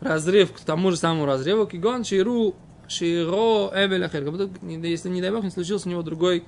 разрыв 0.00 0.52
к 0.52 0.60
тому 0.60 0.90
же 0.90 0.96
самому 0.96 1.26
разрыву, 1.26 1.66
кигон 1.66 2.04
ширу, 2.04 2.54
широ 2.88 3.70
эвель 3.74 4.04
ахер, 4.04 4.24
как 4.24 4.32
будто, 4.32 4.66
если 4.66 5.10
не 5.10 5.20
дай 5.20 5.30
бог, 5.30 5.44
не 5.44 5.50
случился 5.50 5.88
у 5.88 5.90
него 5.90 6.02
другой 6.02 6.44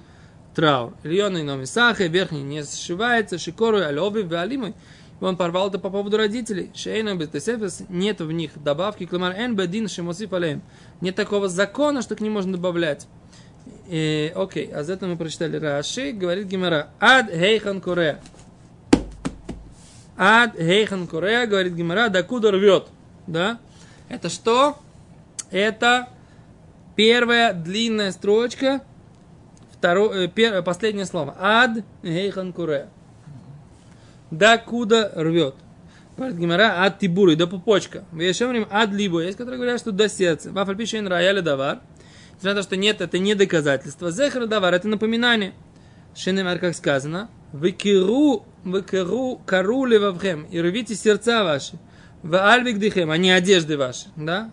траур. 0.54 0.94
Ильоный 1.02 1.42
номи 1.42 1.64
сахе, 1.64 2.08
верхний 2.08 2.42
не 2.42 2.64
сшивается, 2.64 3.38
шикору 3.38 3.80
алоби 3.80 4.20
валимой, 4.20 4.74
и 5.20 5.24
он 5.24 5.36
порвал 5.36 5.68
это 5.68 5.78
по 5.78 5.90
поводу 5.90 6.16
родителей. 6.16 6.70
Шейна 6.74 7.14
бетесефес, 7.14 7.82
нет 7.88 8.20
в 8.20 8.32
них 8.32 8.50
добавки, 8.62 9.06
климар 9.06 9.34
эн 9.36 9.54
бедин 9.54 9.88
шемосиф 9.88 10.32
алеем. 10.32 10.62
Нет 11.00 11.14
такого 11.14 11.48
закона, 11.48 12.02
что 12.02 12.16
к 12.16 12.20
ним 12.20 12.32
можно 12.32 12.52
добавлять. 12.52 13.06
э, 13.88 14.28
окей, 14.34 14.70
а 14.72 14.82
за 14.82 14.94
это 14.94 15.06
мы 15.06 15.16
прочитали 15.16 15.56
Раши, 15.56 16.12
говорит 16.12 16.46
Гимара, 16.46 16.90
ад 17.00 17.30
хейхан 17.30 17.80
корея. 17.80 18.20
Ад 20.16 20.56
хейхан 20.56 21.06
корея, 21.06 21.46
говорит 21.46 21.74
Гимара, 21.74 22.08
докуда 22.08 22.50
рвет. 22.50 22.86
Да? 23.26 23.58
Это 24.08 24.28
что? 24.28 24.78
Это 25.50 26.08
первая 26.96 27.52
длинная 27.52 28.12
строчка, 28.12 28.82
второе, 29.82 30.28
пер, 30.28 30.62
последнее 30.62 31.06
слово. 31.06 31.34
Ад 31.40 31.84
хейхан 32.04 32.52
корея. 32.52 32.88
Докуда 34.30 35.10
рвет. 35.16 35.56
Говорит 36.16 36.36
Гимара, 36.36 36.84
ад 36.84 37.00
тибуры, 37.00 37.34
до 37.34 37.48
пупочка. 37.48 38.04
В 38.12 38.20
Ешемрим 38.20 38.68
ад 38.70 38.90
либо, 38.90 39.22
есть, 39.22 39.36
которые 39.36 39.58
говорят, 39.58 39.80
что 39.80 39.90
до 39.90 40.08
сердца. 40.08 40.52
Вафаль 40.52 40.76
пишет 40.76 41.08
рояли 41.08 41.40
давар. 41.40 41.80
Несмотря 42.34 42.54
на 42.54 42.60
то, 42.60 42.62
что 42.62 42.76
нет, 42.76 43.00
это 43.00 43.18
не 43.18 43.34
доказательство. 43.34 44.12
Зехар 44.12 44.46
давар, 44.46 44.72
это 44.72 44.86
напоминание. 44.86 45.52
Шенемар, 46.14 46.60
как 46.60 46.76
сказано, 46.76 47.28
выкиру, 47.52 48.46
выкиру 48.62 49.40
кару 49.44 49.84
левавхем, 49.84 50.44
и 50.44 50.60
рвите 50.60 50.94
сердца 50.94 51.42
ваши. 51.42 51.76
В 52.22 52.36
альбик 52.36 52.78
дыхем, 52.78 53.10
а 53.10 53.16
не 53.16 53.32
одежды 53.32 53.76
ваши, 53.76 54.06
да? 54.14 54.52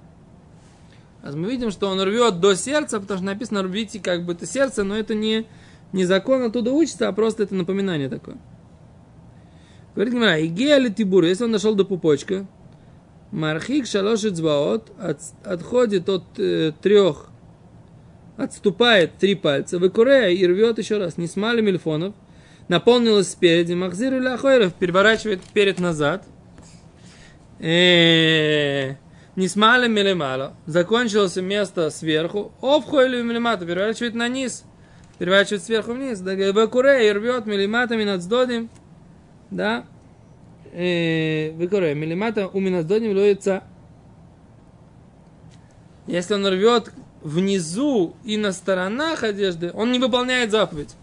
А 1.22 1.32
мы 1.32 1.50
видим, 1.52 1.72
что 1.72 1.90
он 1.90 2.02
рвет 2.02 2.40
до 2.40 2.56
сердца, 2.56 3.00
потому 3.00 3.18
что 3.18 3.26
написано 3.26 3.64
рвите 3.64 4.00
как 4.00 4.26
бы 4.26 4.34
это 4.34 4.46
сердце, 4.46 4.84
но 4.84 4.98
это 4.98 5.16
не, 5.16 5.46
не 5.92 6.06
закон 6.06 6.44
оттуда 6.44 6.72
учится, 6.72 7.08
а 7.08 7.12
просто 7.12 7.44
это 7.44 7.56
напоминание 7.56 8.10
такое. 8.10 8.38
Говорит 9.96 10.14
Гимара, 10.14 10.46
Игея 10.46 10.78
ли 10.78 10.94
тибур, 10.94 11.26
если 11.26 11.44
он 11.44 11.52
дошел 11.52 11.76
до 11.76 11.84
пупочка, 11.84 12.48
Мархик 13.32 13.86
шалош 13.86 14.22
цбаот 14.22 14.92
отходит 15.44 16.10
от 16.10 16.24
э, 16.40 16.72
трех, 16.82 17.28
отступает 18.38 19.18
три 19.18 19.36
пальца, 19.36 19.78
выкурея 19.78 20.30
и 20.30 20.48
рвет 20.48 20.80
еще 20.80 20.98
раз. 20.98 21.18
Не 21.18 21.28
смали 21.28 21.62
мельфонов, 21.62 22.16
наполнилось 22.70 23.30
спереди, 23.30 23.74
махзир 23.74 24.16
или 24.16 24.28
ахойров, 24.28 24.74
переворачивает 24.74 25.42
перед 25.54 25.80
назад. 25.80 26.26
Э, 27.60 28.92
не 28.92 28.98
смали 29.48 29.88
мелемало, 29.88 30.56
закончилось 30.66 31.36
место 31.38 31.90
сверху, 31.92 32.52
овхо 32.62 33.06
или 33.06 33.22
мелемата, 33.22 33.66
переворачивает 33.66 34.16
на 34.16 34.28
низ, 34.28 34.64
переворачивает 35.18 35.64
сверху 35.64 35.94
вниз, 35.94 36.20
выкурея 36.20 37.10
и 37.10 37.14
рвет 37.14 37.46
мелематами 37.46 38.04
над 38.04 38.22
сдодим, 38.22 38.70
да, 39.52 39.86
выкорая, 40.72 41.96
милимата 41.96 42.48
у 42.48 42.60
миназдоним 42.60 43.16
лоится. 43.16 43.64
Если 46.06 46.34
он 46.34 46.46
рвет 46.48 46.92
внизу 47.22 48.16
и 48.24 48.38
на 48.38 48.52
сторонах 48.52 49.24
одежды, 49.24 49.72
он 49.74 49.92
не 49.92 50.00
выполняет 50.00 50.52
заповедь. 50.52 50.96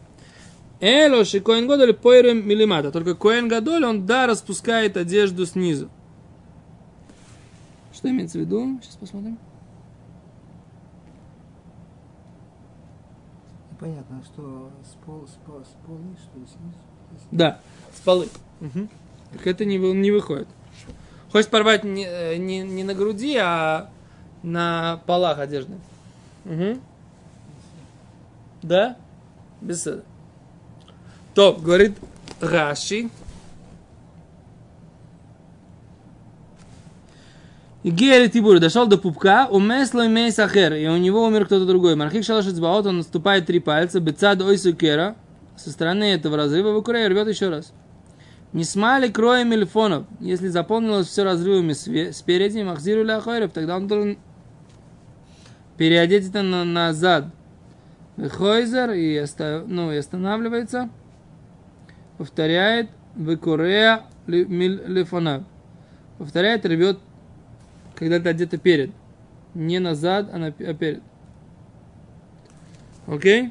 Эло 0.81 1.25
ши 1.25 1.40
коэн 1.40 1.66
гадоль 1.66 1.95
поэрем 1.95 2.47
милимата. 2.47 2.93
Только 2.93 3.14
коэн 3.14 3.49
гадоль, 3.49 3.85
он 3.85 4.07
да, 4.07 4.26
распускает 4.26 4.97
одежду 4.97 5.47
снизу. 5.47 5.90
Что 7.97 8.11
имеется 8.11 8.37
в 8.37 8.43
виду? 8.43 8.79
Сейчас 8.83 8.97
посмотрим. 8.97 9.38
Понятно, 13.81 14.23
что 14.23 14.71
с, 14.85 15.05
пол, 15.05 15.26
с, 15.26 15.33
пол, 15.47 15.62
с 15.62 15.87
полы, 15.87 16.15
что 16.23 16.38
ли, 16.38 16.47
снизу? 16.47 17.26
Да, 17.31 17.59
с 17.95 18.00
полы. 18.00 18.29
Угу. 18.61 18.88
Так 19.33 19.47
это 19.47 19.65
не, 19.65 19.79
не 19.79 20.11
выходит. 20.11 20.47
Хочешь 21.33 21.49
порвать 21.49 21.85
не, 21.85 22.05
э, 22.07 22.37
не, 22.37 22.61
не 22.61 22.85
на 22.85 22.95
груди, 22.95 23.37
а 23.38 23.91
на 24.43 25.00
полах 25.07 25.38
одежды. 25.38 25.76
Угу. 26.45 26.79
Да? 28.62 28.99
Без 29.62 29.87
этого. 29.87 30.05
То, 31.35 31.55
говорит 31.55 31.99
Раши. 32.41 33.09
Гели 37.90 38.26
Тибур 38.26 38.59
дошел 38.59 38.88
до 38.88 38.99
пупка, 38.99 39.47
у 39.49 39.61
Месла 39.61 40.09
и 40.09 40.31
Сахер, 40.33 40.75
и 40.75 40.88
у 40.88 40.97
него 40.97 41.25
умер 41.25 41.47
кто-то 41.47 41.66
другой. 41.66 41.95
Мархик 41.95 42.25
Шалаш 42.25 42.47
Цбаот, 42.47 42.87
он 42.87 42.97
наступает 42.97 43.47
три 43.47 43.61
пальца, 43.61 44.00
Бецад 44.00 44.43
Ойсу 44.43 44.75
Кера, 44.75 45.14
со 45.57 45.71
стороны 45.71 46.02
этого 46.02 46.37
разрыва, 46.37 46.73
выкуря 46.73 47.05
и 47.05 47.09
рвет 47.09 47.28
еще 47.28 47.49
раз. 47.49 47.73
Не 48.52 48.64
смали 48.64 49.09
кроем 49.09 49.50
мельфонов, 49.50 50.05
если 50.19 50.49
заполнилось 50.49 51.07
все 51.07 51.23
разрывами 51.23 51.75
спереди, 52.11 52.61
махзиру 52.62 53.05
ляхойров, 53.05 53.52
тогда 53.52 53.76
он 53.76 53.87
должен 53.87 54.19
переодеть 55.76 56.28
это 56.28 56.43
на, 56.43 56.64
назад. 56.64 57.26
Хойзер 58.16 58.95
и, 58.95 59.16
оста- 59.21 59.62
ну, 59.64 59.93
и 59.93 59.97
останавливается, 59.97 60.90
повторяет, 62.19 62.90
выкурея 63.14 64.02
лифонав. 64.26 65.45
Повторяет, 66.19 66.66
рвет, 66.66 66.99
когда 67.97 68.21
ты 68.21 68.29
одето 68.29 68.59
перед. 68.59 68.91
Не 69.55 69.79
назад, 69.79 70.29
а, 70.33 70.38
на, 70.38 70.47
а 70.47 70.75
перед. 70.75 71.03
Окей? 73.07 73.50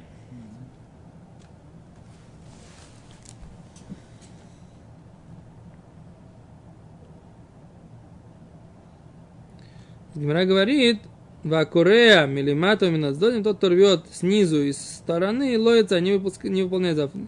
Гимара 10.14 10.46
говорит, 10.46 11.00
Вакурея, 11.44 12.26
милимату, 12.26 12.90
миназдодим, 12.90 13.44
тот, 13.44 13.58
кто 13.58 13.70
рвет 13.70 14.06
снизу 14.12 14.62
и 14.62 14.72
с 14.72 14.78
стороны, 14.78 15.54
и 15.54 15.58
лоится, 15.58 16.00
не, 16.00 16.14
выпуск... 16.14 16.46
не 16.46 16.64
выполняет 16.64 16.96
заповедь. 16.96 17.28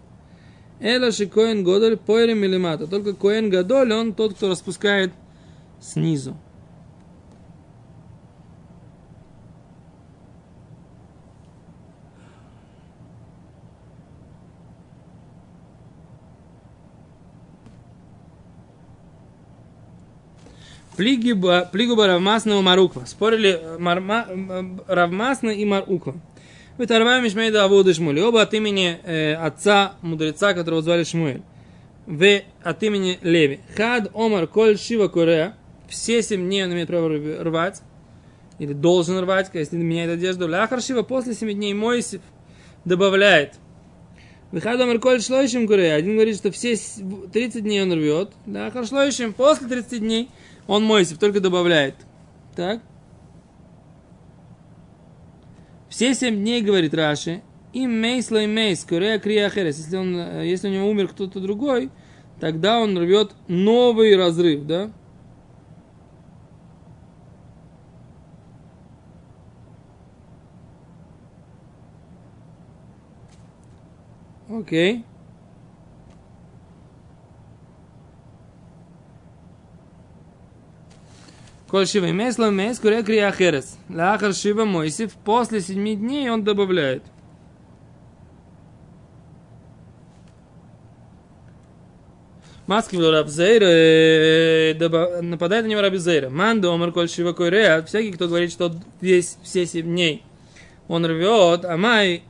Эла 0.79 1.11
шикоин 1.11 1.63
годоль, 1.63 1.97
поэри 1.97 2.33
милимата. 2.33 2.87
Только 2.87 3.13
коэн 3.13 3.49
гадоль, 3.49 3.91
он 3.93 4.13
тот, 4.13 4.35
кто 4.35 4.49
распускает 4.49 5.11
снизу. 5.81 6.37
Плигуба 20.97 22.07
Равмасна 22.07 22.59
и 22.59 22.61
Маруква. 22.61 23.05
Спорили 23.05 23.51
э, 23.61 23.77
Марма- 23.79 24.25
м, 24.29 24.81
Равмасна 24.87 25.51
и 25.51 25.63
Маруква. 25.63 26.15
Вытарваем 26.77 27.23
Мишмейда 27.23 27.63
Аводы 27.63 27.93
Шмули. 27.93 28.19
Оба 28.21 28.41
от 28.41 28.53
имени 28.53 28.97
э, 29.03 29.33
отца 29.35 29.93
мудреца, 30.01 30.53
которого 30.53 30.81
звали 30.81 31.03
Шмуэль. 31.03 31.41
В 32.05 32.41
от 32.63 32.83
имени 32.83 33.19
Леви. 33.21 33.59
Хад 33.75 34.09
Омар 34.15 34.47
Коль 34.47 34.77
Шива 34.77 35.07
Корея. 35.07 35.55
Все 35.87 36.21
семь 36.21 36.45
дней 36.45 36.63
он 36.65 36.73
имеет 36.73 36.87
право 36.87 37.09
рв- 37.09 37.43
рвать. 37.43 37.81
Или 38.59 38.73
должен 38.73 39.19
рвать, 39.19 39.49
если 39.53 39.77
меняет 39.77 40.09
одежду. 40.11 40.47
Ляхар 40.47 40.81
Шива 40.81 41.03
после 41.03 41.33
семи 41.33 41.53
дней 41.53 41.73
Моисев 41.73 42.21
добавляет. 42.85 43.53
Выхад 44.51 44.79
Омар 44.79 44.99
Коль 44.99 45.21
Шлойшим 45.21 45.67
Корея. 45.67 45.95
Один 45.95 46.13
говорит, 46.15 46.37
что 46.37 46.51
все 46.51 46.75
с- 46.75 47.01
30 47.33 47.63
дней 47.63 47.83
он 47.83 47.91
рвет. 47.93 48.29
Ляхар 48.45 48.85
Шлойшим 48.87 49.33
после 49.33 49.67
30 49.67 49.99
дней 49.99 50.29
он 50.67 50.85
Моисев 50.85 51.17
только 51.17 51.39
добавляет. 51.39 51.95
Так. 52.55 52.81
Все 55.89 56.13
семь 56.13 56.37
дней, 56.37 56.61
говорит 56.61 56.93
Раши, 56.93 57.41
и 57.73 57.87
мейсло 57.87 58.43
и 58.43 58.47
мейс, 58.47 58.83
корея 58.83 59.19
крия 59.19 59.49
херес. 59.49 59.77
Если, 59.77 59.95
он, 59.95 60.15
э, 60.15 60.45
если 60.45 60.67
у 60.67 60.71
него 60.71 60.89
умер 60.89 61.09
кто-то 61.09 61.39
другой, 61.39 61.89
тогда 62.39 62.79
он 62.79 62.97
рвет 62.97 63.31
новый 63.47 64.15
разрыв, 64.15 64.65
да? 64.65 64.91
Окей. 74.49 75.03
Коль 75.03 75.16
шива 81.85 82.09
имеет 82.09 82.37
мейс, 82.37 82.79
куря 82.79 83.03
крия 83.03 83.31
херес. 83.31 83.77
Лахар 83.89 84.33
шива 84.33 84.65
Мойсев, 84.65 85.13
после 85.23 85.61
семи 85.61 85.95
дней 85.95 86.29
он 86.29 86.43
добавляет. 86.43 87.03
Маски 92.65 92.97
в 92.97 93.11
Рабзейра, 93.11 94.73
нападает 95.21 95.65
на 95.65 95.69
него 95.69 95.81
Рабзейра. 95.81 96.29
Манда 96.29 96.69
омар 96.69 96.91
коль 96.91 97.09
шива 97.09 97.31
койрея, 97.31 97.81
всякий, 97.83 98.11
кто 98.11 98.27
говорит, 98.27 98.51
что 98.51 98.73
весь, 98.99 99.37
все 99.43 99.65
семь 99.65 99.85
дней 99.85 100.23
он 100.87 101.05
рвет, 101.05 101.65
а 101.65 101.77
май, 101.77 102.23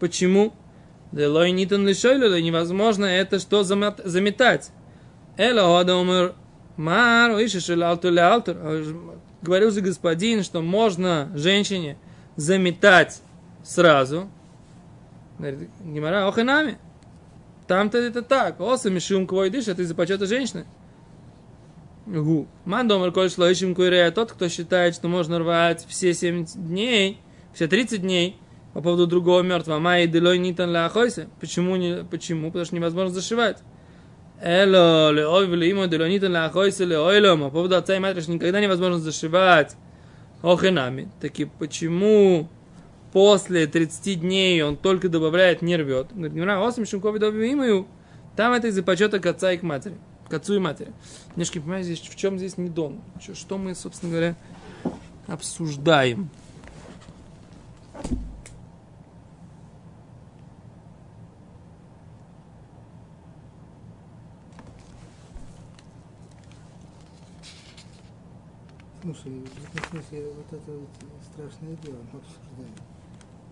почему? 0.00 0.54
Делой 1.12 1.52
нитан 1.52 1.86
лишойлю, 1.86 2.36
невозможно 2.40 3.04
это 3.04 3.38
что 3.38 3.62
замет- 3.62 4.02
заметать. 4.04 4.70
Эла 5.36 5.80
ода 5.80 5.96
умер 5.96 6.34
Мар, 6.76 7.30
алтер 7.32 8.18
алтер. 8.18 8.56
Говорил 9.42 9.70
же 9.70 9.80
господин, 9.80 10.42
что 10.42 10.60
можно 10.62 11.30
женщине 11.34 11.96
заметать 12.36 13.22
сразу. 13.62 14.28
Говорит, 15.38 15.70
Гимара, 15.84 16.26
ох 16.26 16.38
и 16.38 16.42
нами. 16.42 16.78
Там-то 17.66 17.98
это 17.98 18.22
так. 18.22 18.60
Оса 18.60 18.90
мишум 18.90 19.26
квой 19.26 19.50
дышит, 19.50 19.70
это 19.70 19.82
из-за 19.82 19.94
почета 19.94 20.26
женщины. 20.26 20.66
Гу. 22.06 22.46
Ман 22.64 22.86
домар 22.86 23.10
коль 23.10 23.30
шлоишим 23.30 23.74
куирея. 23.74 24.10
Тот, 24.12 24.32
кто 24.32 24.48
считает, 24.48 24.94
что 24.94 25.08
можно 25.08 25.40
рвать 25.40 25.84
все 25.88 26.14
7 26.14 26.46
дней, 26.54 27.20
все 27.52 27.66
30 27.66 28.02
дней 28.02 28.38
по 28.74 28.80
поводу 28.80 29.06
другого 29.06 29.42
мертвого. 29.42 29.80
Май 29.80 30.06
делой 30.06 30.38
нитан 30.38 30.70
ля. 30.70 30.88
Почему? 31.40 31.76
Не, 31.76 32.04
почему? 32.04 32.48
Потому 32.48 32.64
что 32.64 32.76
невозможно 32.76 33.12
зашивать. 33.12 33.58
Эло, 34.40 35.10
леой 35.12 35.46
влимо 35.46 35.86
делой 35.86 36.10
нитан 36.10 36.32
ля 36.32 36.44
ахойсе 36.44 36.84
леойлом. 36.84 37.40
По 37.40 37.50
поводу 37.50 37.76
отца 37.76 37.96
и 37.96 37.98
матери, 37.98 38.20
что 38.20 38.32
никогда 38.32 38.60
невозможно 38.60 38.98
зашивать. 38.98 39.76
Ох 40.42 40.64
и 40.64 40.70
нами. 40.70 41.08
Таки 41.20 41.46
почему 41.46 42.48
после 43.12 43.66
30 43.66 44.20
дней 44.20 44.62
он 44.62 44.76
только 44.76 45.08
добавляет, 45.08 45.62
не 45.62 45.76
рвет? 45.76 46.08
Говорит, 46.12 46.34
не 46.34 46.42
осм 46.44 46.84
шумкови 46.84 47.18
добавимую. 47.18 47.86
Там 48.36 48.52
это 48.52 48.68
из-за 48.68 48.82
почета 48.82 49.18
к 49.18 49.26
отца 49.26 49.52
и 49.52 49.56
к 49.56 49.62
матери. 49.62 49.94
К 50.28 50.34
отцу 50.34 50.56
и 50.56 50.58
матери. 50.58 50.92
Немножко 51.30 51.58
не 51.58 51.62
понимаю, 51.62 51.84
здесь, 51.84 52.00
в 52.00 52.14
чем 52.16 52.36
здесь 52.36 52.58
не 52.58 52.68
дом. 52.68 53.02
Что, 53.20 53.34
что 53.34 53.56
мы, 53.56 53.74
собственно 53.74 54.12
говоря, 54.12 54.36
обсуждаем. 55.26 56.28
Слушай, 69.06 69.38
в 69.38 69.76
этом 69.76 69.84
смысле 69.88 70.32
вот 70.32 70.52
это 70.52 70.72
вот 70.72 70.88
страшное 71.22 71.76
дело 71.76 71.98
мы 72.12 72.18
обсуждаем. 72.18 72.74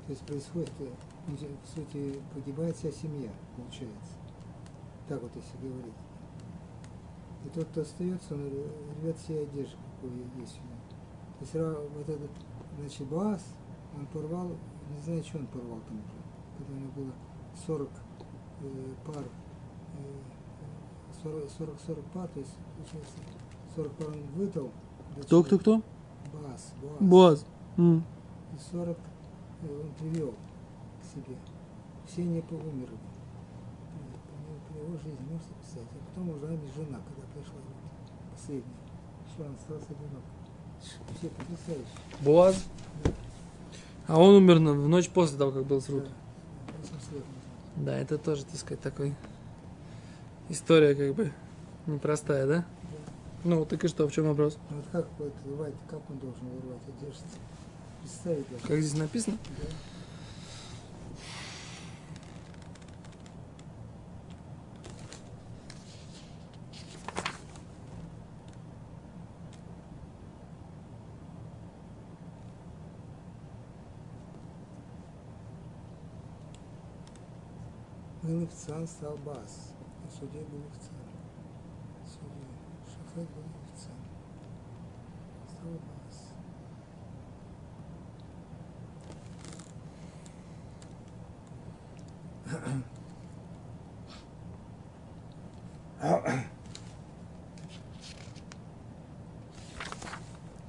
То 0.04 0.10
есть 0.10 0.26
происходит, 0.26 0.72
э, 0.80 0.88
ну, 1.28 1.36
в 1.36 1.68
сути, 1.68 2.20
погибает 2.34 2.74
вся 2.74 2.90
семья, 2.90 3.30
получается. 3.54 4.14
Так 5.06 5.22
вот, 5.22 5.30
если 5.36 5.56
говорить. 5.58 5.94
И 7.44 7.48
тот, 7.50 7.68
кто 7.68 7.82
остается, 7.82 8.34
он 8.34 8.50
рвет 9.00 9.16
все 9.16 9.42
одежды, 9.42 9.76
какую 9.94 10.28
есть 10.40 10.58
у 10.58 10.64
него. 10.66 10.80
То 11.38 11.44
есть 11.44 11.94
вот 11.94 12.08
этот, 12.08 12.30
значит, 12.76 13.06
Баас, 13.06 13.44
он 13.96 14.06
порвал, 14.06 14.48
не 14.48 15.02
знаю, 15.04 15.22
что 15.22 15.38
он 15.38 15.46
порвал 15.46 15.78
там 15.86 15.98
уже, 15.98 16.58
когда 16.58 16.72
у 16.72 16.76
него 16.80 16.92
было 16.96 17.12
40 17.64 17.90
э, 18.60 18.94
пар, 19.06 19.24
э, 19.98 21.22
40, 21.22 21.48
40, 21.48 21.80
40 21.80 22.04
пар, 22.06 22.26
то 22.26 22.40
есть, 22.40 22.56
получается, 22.76 23.14
40 23.76 23.92
пар 23.92 24.08
он 24.08 24.26
выдал. 24.34 24.72
Кто, 25.22 25.42
кто, 25.42 25.58
кто? 25.58 25.82
Боаз. 26.32 26.72
Боз. 27.00 27.46
М. 27.76 28.04
И 28.52 28.72
40 28.72 28.88
э, 28.88 29.80
он 29.80 29.90
привел 29.98 30.34
к 31.00 31.14
себе. 31.14 31.36
Все 32.06 32.22
они 32.22 32.40
поумерли. 32.40 32.98
При, 34.68 34.80
его 34.80 34.96
жизни, 34.96 35.18
можете 35.30 35.54
представить. 35.54 35.88
А 35.92 36.08
потом 36.08 36.30
уже 36.30 36.46
жена, 36.46 37.00
когда 37.06 37.22
пришла, 37.32 37.60
последняя. 38.32 38.64
Все, 39.26 39.44
он 39.44 39.54
остался 39.54 39.86
одинок. 39.92 40.22
Все 41.18 41.28
потрясающе. 41.28 41.88
Боаз. 42.20 42.64
А 44.06 44.20
он 44.20 44.34
умер 44.34 44.56
в 44.56 44.88
ночь 44.88 45.08
после 45.08 45.38
того, 45.38 45.52
как 45.52 45.64
был 45.64 45.80
срут. 45.80 46.04
Да, 46.04 46.72
80 46.82 47.12
лет 47.12 47.24
назад. 47.24 47.34
Да, 47.76 47.98
это 47.98 48.18
тоже, 48.18 48.44
так 48.44 48.56
сказать, 48.56 48.80
такой 48.80 49.14
история 50.48 50.94
как 50.94 51.14
бы 51.14 51.32
непростая, 51.86 52.46
да? 52.46 52.56
Да. 52.56 52.64
Ну, 53.44 53.66
так 53.66 53.84
и 53.84 53.88
что, 53.88 54.08
в 54.08 54.12
чем 54.12 54.24
вопрос? 54.24 54.56
Ну 54.70 54.76
вот 54.76 54.86
как 54.90 55.06
рвать, 55.44 55.74
как 55.86 56.00
он 56.08 56.18
должен 56.18 56.48
вырвать 56.48 56.80
одежду? 56.88 57.24
Представить 58.00 58.48
даже. 58.48 58.66
Как 58.66 58.80
здесь 58.80 58.98
написано? 58.98 59.36
Да. 59.58 59.64
Галифцан 78.22 78.88
стал 78.88 79.18
бас. 79.18 79.74
На 80.02 80.10
суде 80.10 80.38
Галифцан. 80.38 81.13
Стал 83.14 83.22
бас. 85.70 86.18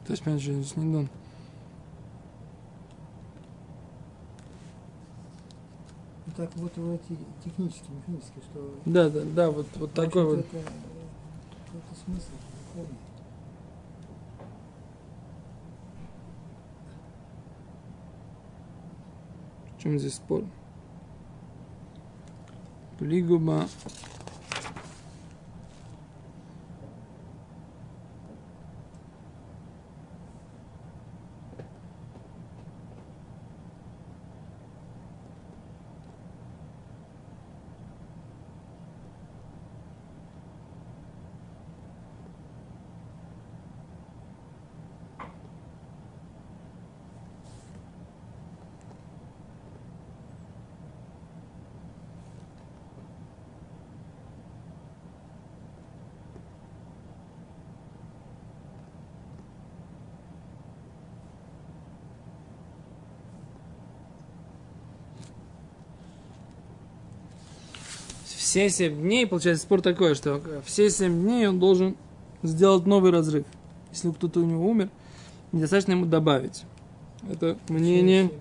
То 0.06 0.12
есть, 0.12 0.24
понимаешь, 0.24 0.44
здесь 0.44 0.78
не 0.78 0.94
дон. 0.94 1.10
Ну 6.28 6.34
так 6.38 6.56
вот 6.58 6.78
вот 6.78 7.02
эти 7.10 7.18
технически, 7.44 7.90
механически, 7.90 8.40
что 8.52 8.76
Да, 8.86 9.10
да, 9.10 9.22
да, 9.24 9.50
вот, 9.50 9.66
вот 9.78 9.94
такой 9.94 10.26
вот. 10.26 10.40
общем-то, 10.46 10.95
Это, 11.96 12.02
это 12.02 12.04
смысл 12.04 12.32
духовный. 12.74 12.98
В 19.78 19.82
чем 19.82 20.00
здесь 20.00 20.16
спор? 20.16 20.44
Плигуба. 23.00 23.68
Все 68.56 68.70
семь 68.70 69.02
дней, 69.02 69.28
получается, 69.28 69.64
спор 69.64 69.82
такой, 69.82 70.16
что 70.16 70.42
все 70.64 70.90
семь 70.90 71.24
дней 71.24 71.46
он 71.46 71.60
должен 71.60 71.98
сделать 72.42 72.86
новый 72.86 73.12
разрыв. 73.12 73.46
Если 73.92 74.10
кто-то 74.12 74.40
у 74.40 74.46
него 74.46 74.66
умер, 74.66 74.88
недостаточно 75.52 75.92
ему 75.92 76.06
добавить. 76.06 76.64
Это 77.30 77.58
мнение. 77.68 78.32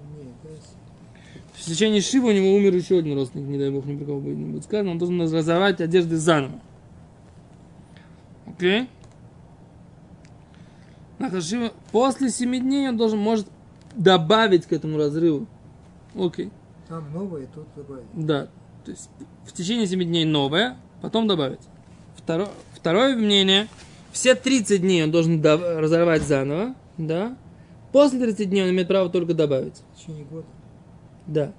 В 1.54 1.64
течение 1.64 2.00
Шива 2.00 2.28
у 2.28 2.30
него 2.30 2.54
умер 2.54 2.76
еще 2.76 2.98
один 2.98 3.16
родственник, 3.16 3.48
не 3.48 3.58
дай 3.58 3.72
бог, 3.72 3.86
ни 3.86 3.96
про 3.96 4.04
кого 4.04 4.20
будет, 4.20 4.38
не 4.38 4.44
будет 4.44 4.62
сказано. 4.62 4.92
Он 4.92 4.98
должен 4.98 5.20
разрывать 5.20 5.80
одежды 5.80 6.16
заново. 6.16 6.60
Окей? 8.46 8.88
Шива 11.40 11.72
после 11.90 12.30
семи 12.30 12.60
дней 12.60 12.88
он 12.88 12.96
должен, 12.96 13.18
может 13.18 13.48
добавить 13.96 14.66
к 14.66 14.72
этому 14.72 14.96
разрыву. 14.96 15.48
Окей. 16.14 16.52
Там 16.86 17.12
новое, 17.12 17.48
тут 17.52 17.66
добавить. 17.74 18.06
Да. 18.14 18.46
То 18.84 18.90
есть 18.90 19.08
в 19.46 19.52
течение 19.52 19.86
7 19.86 20.02
дней 20.04 20.24
новое, 20.24 20.76
потом 21.02 21.26
добавить. 21.26 21.60
Второе, 22.16 22.48
второе 22.74 23.16
мнение. 23.16 23.68
Все 24.12 24.34
30 24.34 24.80
дней 24.80 25.02
он 25.04 25.10
должен 25.10 25.40
до- 25.40 25.80
разорвать 25.80 26.22
заново. 26.22 26.74
Да. 26.98 27.36
После 27.92 28.18
30 28.20 28.50
дней 28.50 28.62
он 28.62 28.70
имеет 28.70 28.88
право 28.88 29.08
только 29.10 29.34
добавить. 29.34 29.82
В 29.94 30.00
течение 30.00 30.24
года. 30.24 30.46
Да. 31.26 31.52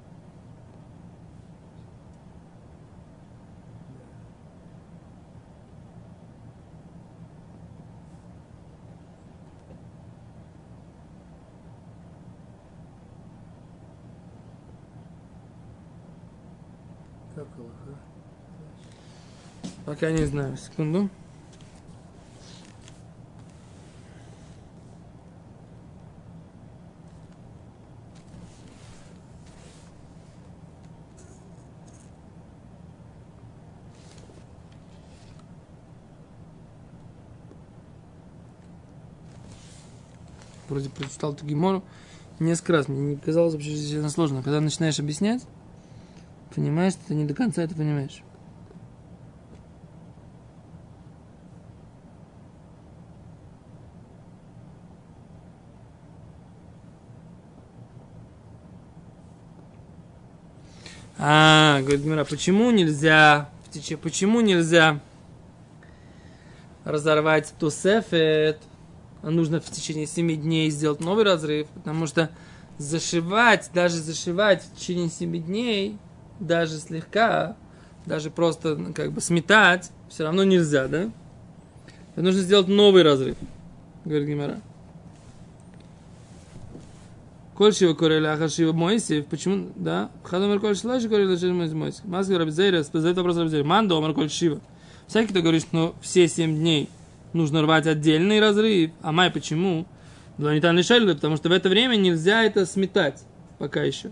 Пока 19.86 20.12
не 20.12 20.26
знаю. 20.26 20.58
Секунду. 20.58 21.10
Вроде 40.68 40.90
прочитал 40.90 41.34
Тугимору 41.34 41.84
несколько 42.40 42.74
раз. 42.74 42.88
Мне 42.88 43.02
не 43.02 43.16
казалось 43.18 43.54
вообще 43.54 43.76
сильно 43.76 44.10
сложно. 44.10 44.42
Когда 44.42 44.60
начинаешь 44.60 45.00
объяснять, 45.00 45.46
понимаешь, 46.56 46.94
ты 47.08 47.14
не 47.14 47.26
до 47.26 47.34
конца 47.34 47.64
это 47.64 47.76
понимаешь. 47.76 48.24
А, 61.18 61.82
говорит 61.82 62.06
Мира, 62.06 62.24
почему 62.24 62.72
нельзя, 62.72 63.50
почему 64.02 64.42
нельзя 64.42 65.00
разорвать 66.84 67.54
тусефет, 67.60 68.60
а 69.24 69.32
нужно 69.32 69.60
в 69.60 69.66
течение 69.72 70.06
7 70.06 70.36
дней 70.36 70.70
сделать 70.70 71.00
новый 71.00 71.24
разрыв, 71.24 71.68
потому 71.70 72.06
что 72.06 72.30
зашивать, 72.78 73.72
даже 73.74 73.96
зашивать 73.96 74.62
в 74.64 74.76
течение 74.76 75.10
7 75.10 75.44
дней, 75.44 75.98
даже 76.40 76.78
слегка, 76.78 77.56
даже 78.06 78.30
просто 78.30 78.76
ну, 78.76 78.94
как 78.94 79.12
бы 79.12 79.22
сметать, 79.22 79.92
все 80.10 80.24
равно 80.24 80.44
нельзя, 80.44 80.88
да? 80.88 81.10
Нужно 82.16 82.42
сделать 82.42 82.68
новый 82.68 83.04
разрыв, 83.04 83.36
говорит 84.06 84.28
Гимара. 84.28 84.62
Коль 87.56 87.74
шива 87.74 87.94
корели 87.94 88.26
аха 88.26 88.50
шива 88.50 88.74
Моисев, 88.74 89.28
почему, 89.28 89.72
да? 89.76 90.10
Хадо 90.24 90.48
мер 90.48 90.60
коль 90.60 90.76
шлаши 90.76 91.08
корели 91.08 91.38
шива 91.38 91.54
Моисев. 91.54 92.04
Маски 92.04 92.34
Рабзейра, 92.34 92.84
задает 92.84 93.16
вопрос 93.16 93.38
Рабзейра. 93.38 93.64
Мандо 93.64 93.98
омер 93.98 94.14
коль 94.14 94.30
шива. 94.30 94.60
Всякий, 95.08 95.30
кто 95.30 95.42
говорит, 95.42 95.62
что 95.62 95.96
все 96.02 96.28
семь 96.28 96.56
дней 96.58 96.90
нужно 97.32 97.62
рвать 97.62 97.88
отдельный 97.88 98.40
разрыв, 98.40 98.92
а 99.02 99.12
май 99.12 99.30
почему? 99.30 99.86
Там 100.38 100.76
лишали, 100.76 101.14
потому 101.14 101.38
что 101.38 101.48
в 101.48 101.52
это 101.54 101.70
время 101.70 101.96
нельзя 101.96 102.44
это 102.44 102.66
сметать 102.66 103.24
пока 103.58 103.84
еще. 103.84 104.12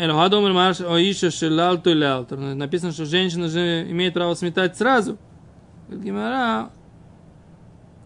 Элохад 0.00 0.32
омер 0.32 0.54
марш 0.54 0.80
оиша 0.80 1.30
шелал 1.30 1.76
то 1.76 1.92
лялтер. 1.92 2.38
Написано, 2.38 2.92
что 2.92 3.04
женщина 3.04 3.48
же 3.48 3.86
имеет 3.90 4.14
право 4.14 4.32
сметать 4.32 4.74
сразу. 4.78 5.18
Говорит 5.88 6.06
Гимара, 6.06 6.70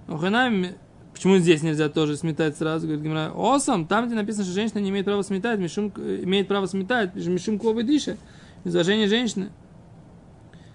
Оханами, 0.08 0.74
почему 1.12 1.36
здесь 1.36 1.62
нельзя 1.62 1.88
тоже 1.88 2.16
сметать 2.16 2.56
сразу? 2.56 2.88
Говорит 2.88 3.04
Гимара, 3.04 3.30
осам, 3.32 3.86
там, 3.86 4.06
где 4.06 4.16
написано, 4.16 4.44
что 4.44 4.52
женщина 4.52 4.80
не 4.80 4.90
имеет 4.90 5.04
права 5.04 5.22
сметать, 5.22 5.60
мишум, 5.60 5.92
имеет 5.96 6.48
право 6.48 6.66
сметать, 6.66 7.14
мишум 7.14 7.60
ковы 7.60 7.84
диша, 7.84 8.16
изложение 8.64 9.06
женщины. 9.06 9.50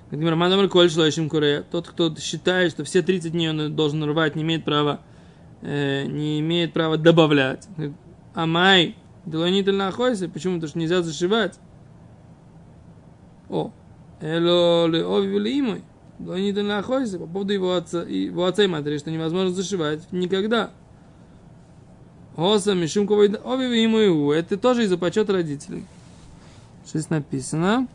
Говорит 0.05 0.21
Гимара, 0.21 0.36
мадамар 0.38 0.69
коль 0.69 0.89
шлоишим 0.89 1.29
куре, 1.29 1.65
тот, 1.69 1.89
кто 1.89 2.15
считает, 2.15 2.71
что 2.71 2.86
все 2.86 3.01
30 3.01 3.34
дней 3.34 3.49
он 3.49 3.75
должен 3.75 4.01
рвать, 4.05 4.38
не 4.38 4.43
имеет 4.43 4.63
права, 4.63 5.01
э, 5.63 6.05
не 6.05 6.39
имеет 6.39 6.71
права 6.71 6.95
добавлять. 6.95 7.67
Амай, 8.34 8.95
делонительно 9.25 9.88
охойся, 9.88 10.29
почему? 10.29 10.55
Потому 10.55 10.69
что 10.69 10.79
нельзя 10.79 11.01
зашивать. 11.01 11.60
О, 13.49 13.71
эло 14.21 14.88
ле 14.88 15.05
ови 15.05 15.60
имой. 15.60 15.84
Делонительно 16.19 16.79
охойся, 16.79 17.17
по 17.17 17.25
поводу 17.25 17.53
его 17.53 17.75
отца, 17.75 18.03
его 18.03 18.45
отца 18.45 18.63
и 18.63 18.67
матери, 18.67 18.97
что 18.97 19.10
невозможно 19.10 19.51
зашивать 19.51 20.12
никогда. 20.12 20.71
Оса, 22.36 22.71
ови 22.71 23.86
имой, 23.86 24.38
это 24.38 24.58
тоже 24.58 24.84
из-за 24.84 24.97
почета 24.97 25.34
родителей. 25.34 25.86
Здесь 26.86 27.10
написано? 27.10 27.88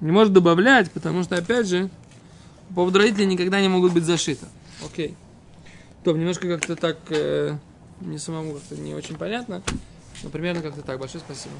Не 0.00 0.12
может 0.12 0.32
добавлять, 0.34 0.90
потому 0.90 1.22
что, 1.22 1.36
опять 1.36 1.66
же, 1.66 1.88
по 2.74 2.80
поводу 2.80 2.98
родителей 2.98 3.26
никогда 3.26 3.60
не 3.60 3.68
могут 3.68 3.92
быть 3.92 4.02
зашиты. 4.02 4.46
Окей. 4.84 5.14
То, 6.02 6.10
немножко 6.10 6.48
как-то 6.48 6.74
так, 6.74 6.98
э, 7.10 7.56
мне 8.00 8.18
самому 8.18 8.54
как-то 8.54 8.74
не 8.74 8.94
очень 8.94 9.16
понятно, 9.16 9.62
но 10.24 10.30
примерно 10.30 10.60
как-то 10.60 10.82
так. 10.82 10.98
Большое 10.98 11.22
спасибо. 11.24 11.54